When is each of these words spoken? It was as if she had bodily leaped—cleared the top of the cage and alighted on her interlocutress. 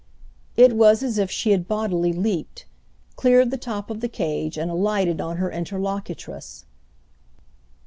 It 0.57 0.73
was 0.75 1.03
as 1.03 1.19
if 1.19 1.29
she 1.29 1.51
had 1.51 1.67
bodily 1.67 2.11
leaped—cleared 2.11 3.51
the 3.51 3.55
top 3.57 3.91
of 3.91 3.99
the 3.99 4.09
cage 4.09 4.57
and 4.57 4.71
alighted 4.71 5.21
on 5.21 5.37
her 5.37 5.51
interlocutress. 5.51 6.65